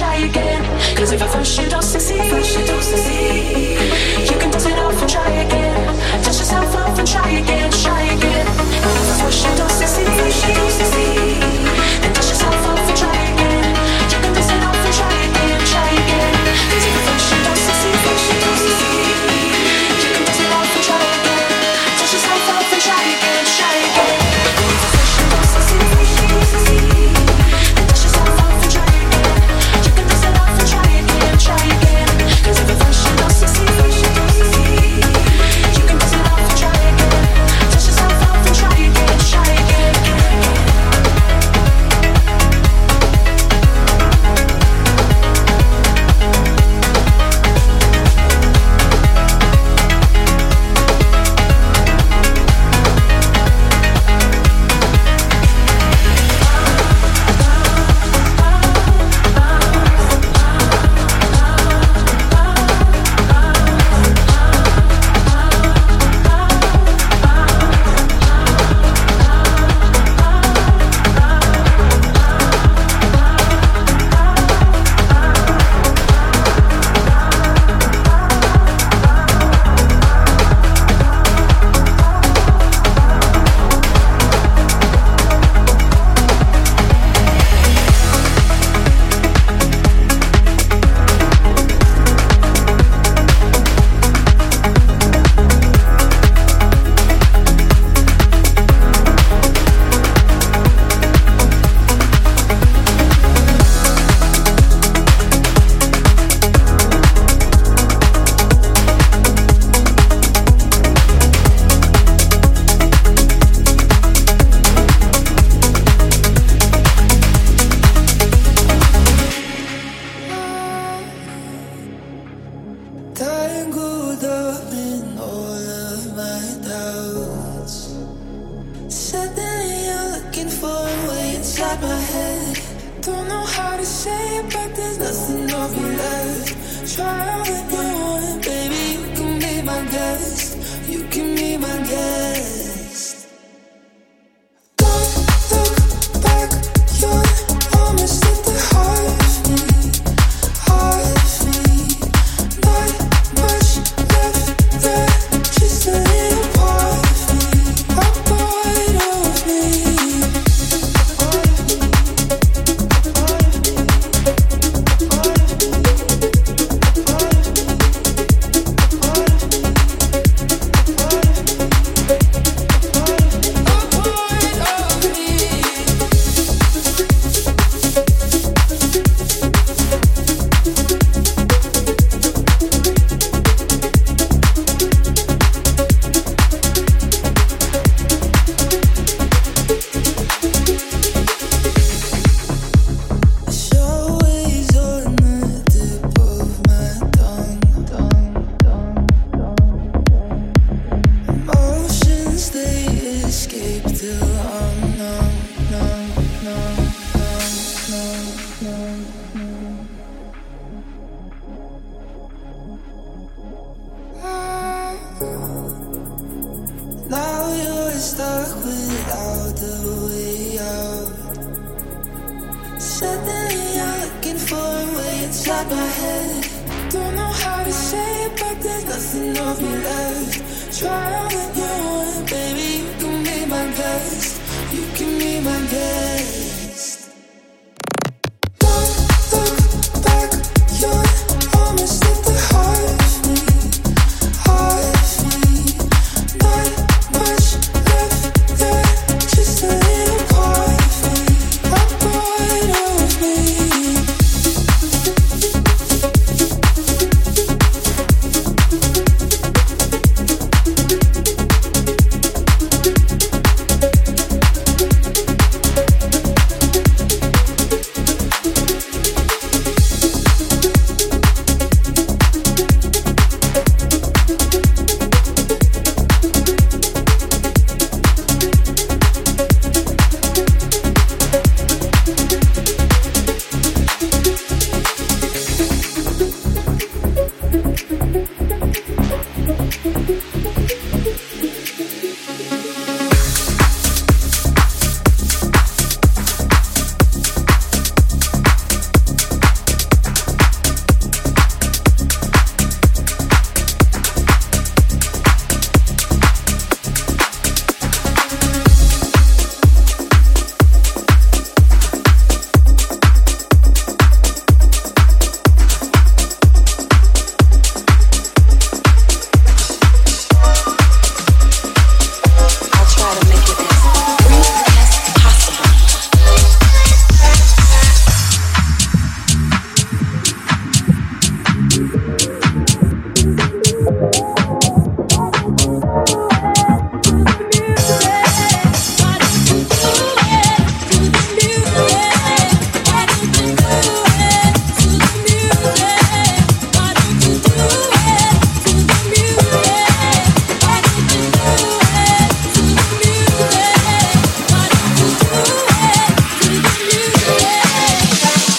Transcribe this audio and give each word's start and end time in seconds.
try 0.00 0.16
again. 0.24 0.99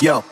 Yo. 0.01 0.30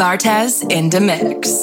Bartes 0.00 0.62
in 0.70 0.88
the 0.88 0.98
mix. 0.98 1.59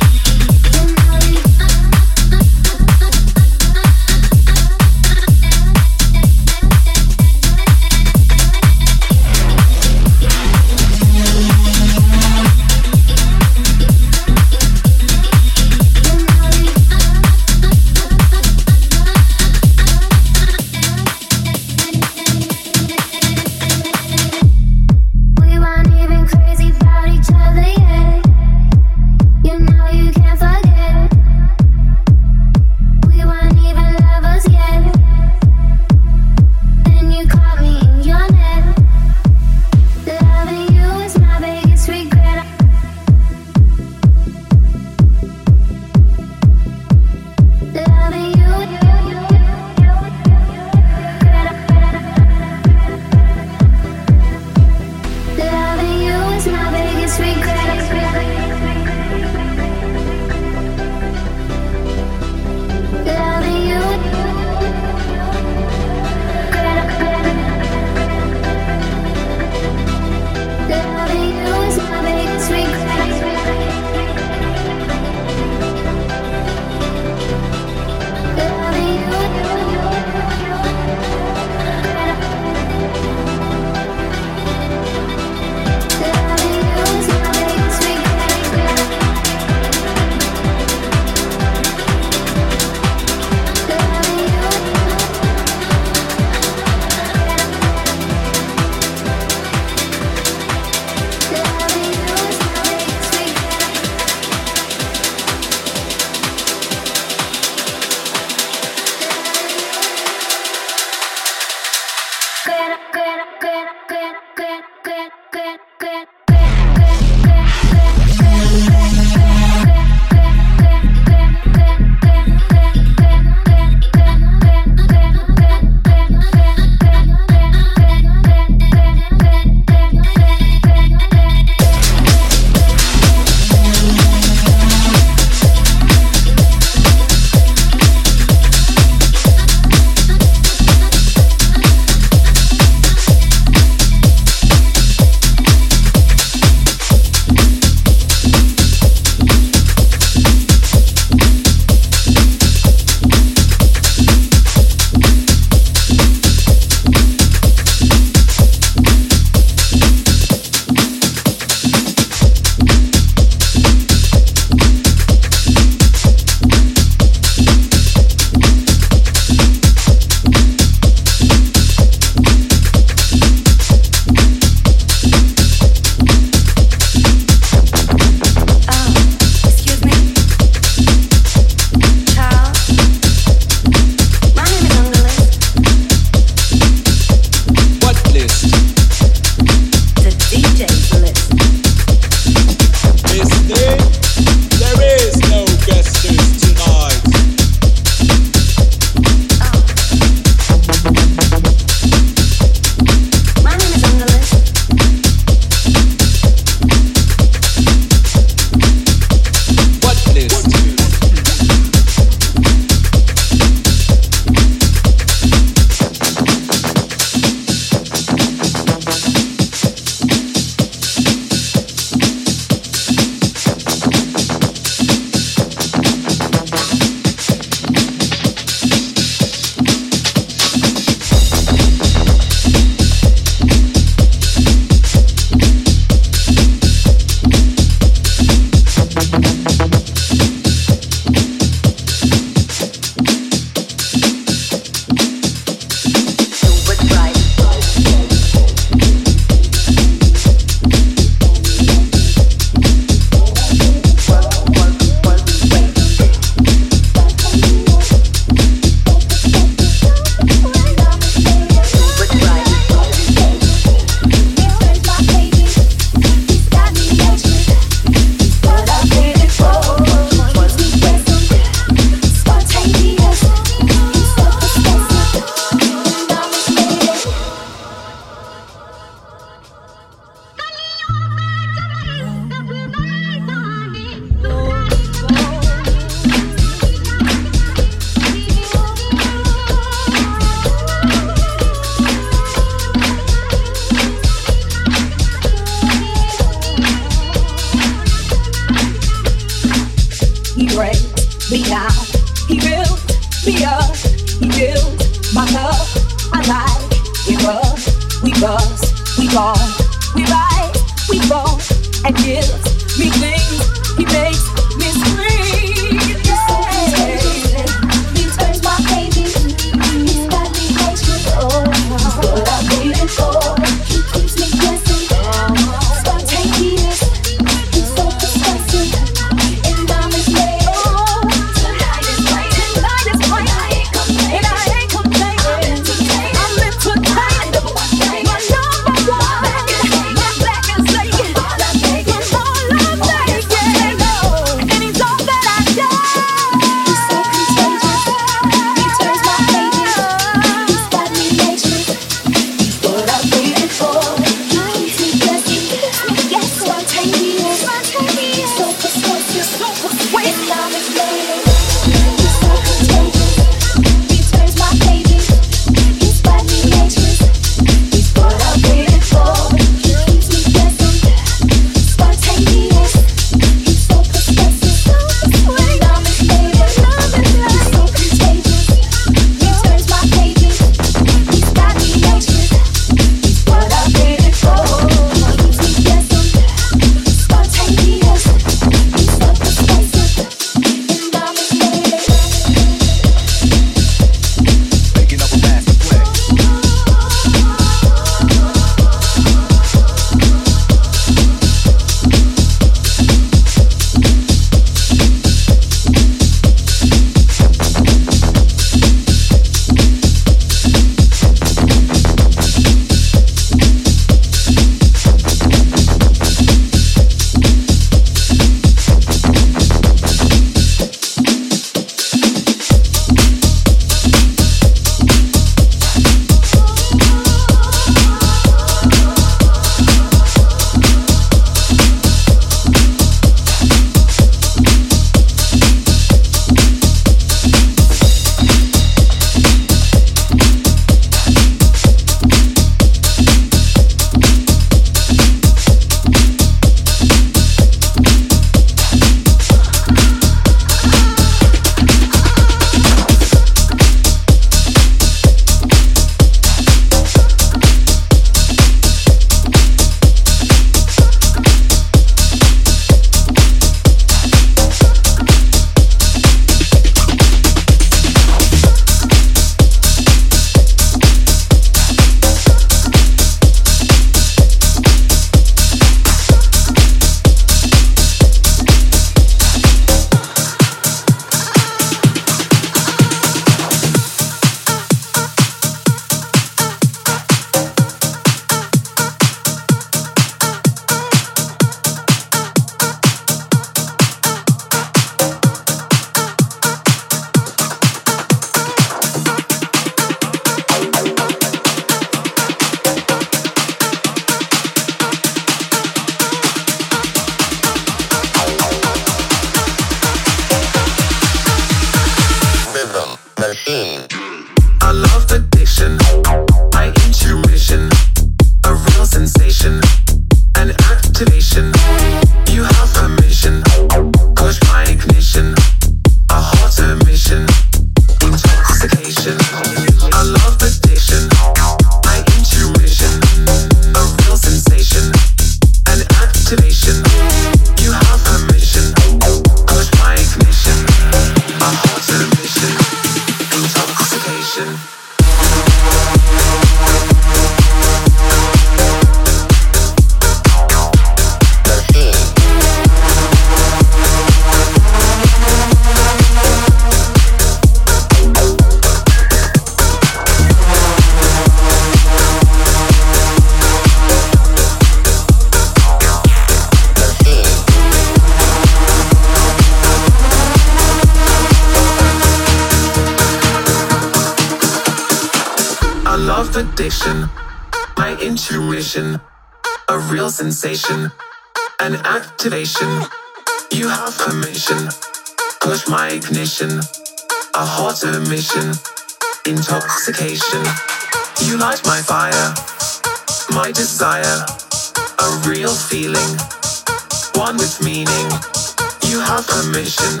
Permission. 599.54 600.00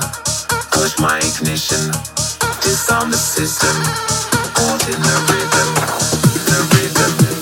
Push 0.72 0.98
my 0.98 1.18
ignition. 1.18 1.92
Disarm 2.60 3.10
the 3.10 3.16
system, 3.16 3.76
caught 4.52 4.82
in 4.88 5.00
the 5.00 5.16
rhythm. 5.30 5.74
the 6.46 7.14
rhythm. 7.22 7.33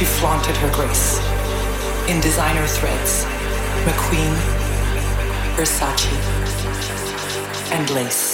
She 0.00 0.06
flaunted 0.06 0.56
her 0.56 0.70
grace 0.72 1.18
in 2.08 2.22
designer 2.22 2.66
threads, 2.66 3.26
McQueen, 3.84 4.34
Versace, 5.56 6.10
and 7.70 7.90
lace. 7.90 8.29